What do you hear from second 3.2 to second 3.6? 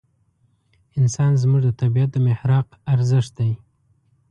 دی.